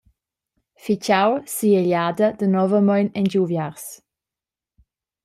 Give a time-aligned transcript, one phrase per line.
[0.85, 3.85] Fitgau sia egliada danovamein engiuviars.